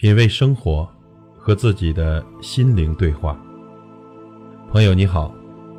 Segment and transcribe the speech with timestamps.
[0.00, 0.90] 品味生活，
[1.36, 3.38] 和自己的心灵对话。
[4.70, 5.30] 朋友你好，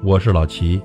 [0.03, 0.79] 我是老齐。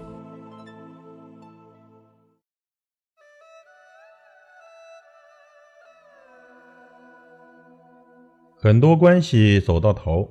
[8.57, 10.27] 很多关系走到头，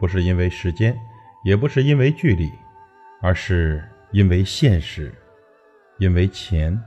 [0.00, 0.98] 不是因为时间，
[1.44, 2.50] 也不是因为距离，
[3.20, 5.14] 而是因为现实，
[5.98, 6.82] 因为钱。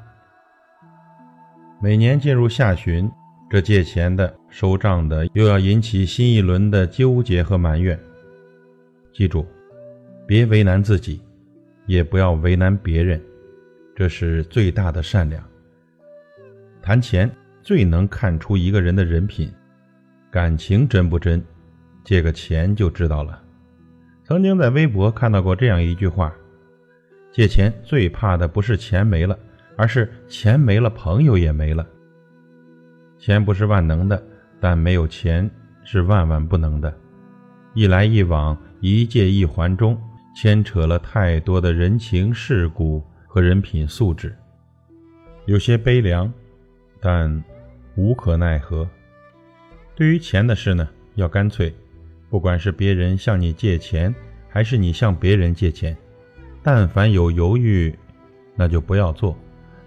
[1.79, 3.07] 每年进入下旬。
[3.55, 7.97] 这借钱的、收账的，又要引起新一轮的纠结和埋怨。
[9.13, 9.47] 记住，
[10.27, 11.21] 别为难自己，
[11.85, 13.17] 也不要为难别人，
[13.95, 15.41] 这是最大的善良。
[16.81, 19.49] 谈钱最能看出一个人的人品，
[20.29, 21.41] 感情真不真，
[22.03, 23.41] 借个钱就知道了。
[24.25, 26.35] 曾经在微博看到过这样一句话：
[27.31, 29.39] 借钱最怕的不是钱没了，
[29.77, 31.87] 而是钱没了，朋友也没了。
[33.17, 34.21] 钱不是万能的，
[34.59, 35.49] 但没有钱
[35.83, 36.93] 是万万不能的。
[37.73, 39.99] 一来一往，一借一还中，
[40.35, 44.35] 牵扯了太多的人情世故和人品素质，
[45.45, 46.31] 有些悲凉，
[47.01, 47.43] 但
[47.95, 48.87] 无可奈何。
[49.95, 51.73] 对于钱的事呢，要干脆。
[52.29, 54.13] 不管是别人向你借钱，
[54.49, 55.95] 还是你向别人借钱，
[56.61, 57.97] 但凡有犹豫，
[58.55, 59.37] 那就不要做，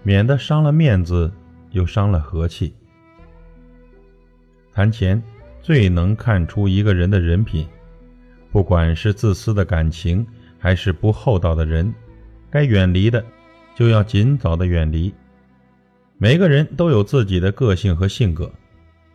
[0.01, 1.31] 免得伤了面子，
[1.71, 2.73] 又伤了和气。
[4.79, 5.21] 谈钱
[5.61, 7.67] 最能看出一个人的人品，
[8.49, 10.25] 不管是自私的感情，
[10.57, 11.93] 还是不厚道的人，
[12.49, 13.21] 该远离的
[13.75, 15.13] 就要尽早的远离。
[16.17, 18.49] 每个人都有自己的个性和性格，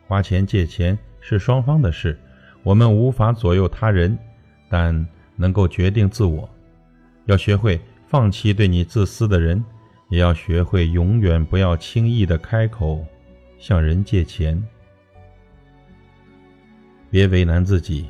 [0.06, 2.20] 花钱借钱是双方的事，
[2.62, 4.18] 我们无法左右他人，
[4.68, 4.94] 但
[5.34, 6.46] 能够决定自我。
[7.24, 9.64] 要学会放弃对你自私的人，
[10.10, 13.02] 也要学会永远不要轻易的开口
[13.58, 14.62] 向人借钱。
[17.14, 18.06] 别为难自己，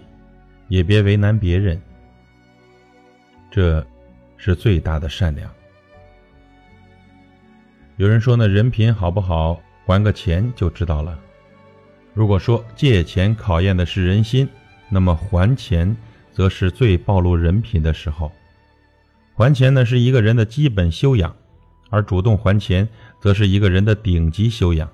[0.68, 1.78] 也别为难别人，
[3.50, 3.86] 这
[4.38, 5.50] 是最大的善良。
[7.98, 11.20] 有人说呢，人品好不好，还个钱就知道了。
[12.14, 14.48] 如果说借钱考验的是人心，
[14.88, 15.94] 那么还钱
[16.32, 18.32] 则是最暴露人品的时候。
[19.34, 21.36] 还钱呢是一个人的基本修养，
[21.90, 22.88] 而主动还钱
[23.20, 24.90] 则是一个人的顶级修养。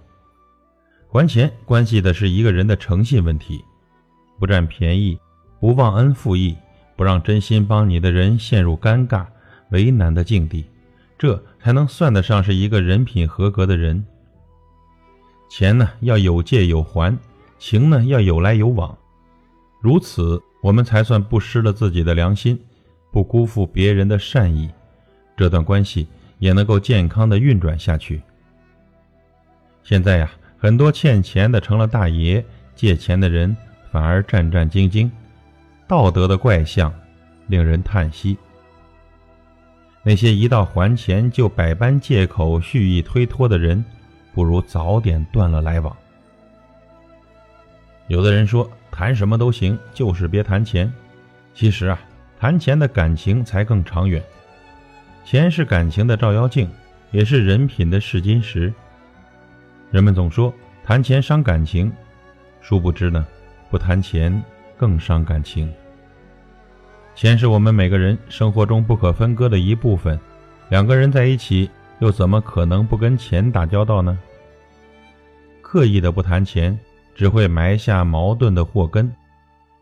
[1.06, 3.64] 还钱关系的是一个人的诚信问题。
[4.40, 5.18] 不占便宜，
[5.60, 6.56] 不忘恩负义，
[6.96, 9.26] 不让真心帮你的人陷入尴尬、
[9.68, 10.64] 为难的境地，
[11.18, 14.02] 这才能算得上是一个人品合格的人。
[15.50, 17.14] 钱呢要有借有还，
[17.58, 18.96] 情呢要有来有往，
[19.82, 22.58] 如此我们才算不失了自己的良心，
[23.12, 24.70] 不辜负别人的善意，
[25.36, 26.08] 这段关系
[26.38, 28.22] 也能够健康的运转下去。
[29.82, 32.42] 现在呀，很多欠钱的成了大爷，
[32.74, 33.54] 借钱的人。
[33.90, 35.10] 反而战战兢兢，
[35.86, 36.92] 道德的怪象，
[37.48, 38.36] 令人叹息。
[40.02, 43.84] 那些一到还钱就百般借口、蓄意推脱的人，
[44.32, 45.94] 不如早点断了来往。
[48.06, 50.90] 有的人说谈什么都行，就是别谈钱。
[51.52, 52.00] 其实啊，
[52.38, 54.22] 谈钱的感情才更长远。
[55.24, 56.68] 钱是感情的照妖镜，
[57.10, 58.72] 也是人品的试金石。
[59.90, 60.52] 人们总说
[60.82, 61.92] 谈钱伤感情，
[62.60, 63.26] 殊不知呢。
[63.70, 64.42] 不谈钱
[64.76, 65.72] 更伤感情。
[67.14, 70.18] 钱是我们每个人生活中不可分割的一部分，
[70.68, 71.70] 两个人在一起
[72.00, 74.18] 又怎么可能不跟钱打交道呢？
[75.60, 76.76] 刻意的不谈钱，
[77.14, 79.10] 只会埋下矛盾的祸根。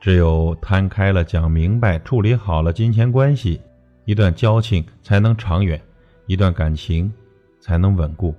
[0.01, 3.61] 只有摊开了讲明白，处理好了金钱关系，
[4.05, 5.81] 一段交情才能长远，
[6.27, 7.13] 一段感情
[7.59, 8.35] 才能稳固。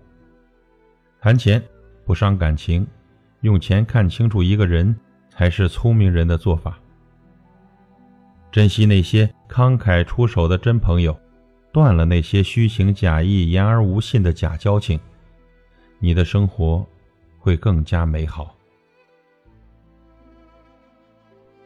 [1.19, 1.61] 谈钱
[2.05, 2.85] 不伤感情，
[3.41, 4.95] 用钱看清楚一个人。
[5.39, 6.77] 才是聪明人的做法。
[8.51, 11.17] 珍惜那些慷慨出手的真朋友，
[11.71, 14.99] 断了那些虚情假意、言而无信的假交情，
[15.97, 16.85] 你的生活
[17.37, 18.53] 会更加美好。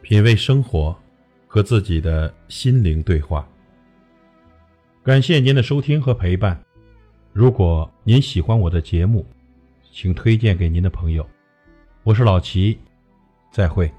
[0.04, 0.96] 品味生活，
[1.48, 3.44] 和自己的心灵对话。
[5.02, 6.64] 感谢您的收听和陪伴。
[7.31, 9.25] 如果您喜欢我的节目，
[9.92, 11.28] 请推荐给您的朋友。
[12.04, 12.78] 我是老齐。
[13.54, 13.94] 再会。